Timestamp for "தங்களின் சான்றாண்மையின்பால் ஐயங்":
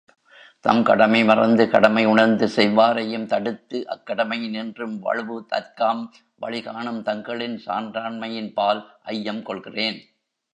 7.01-9.43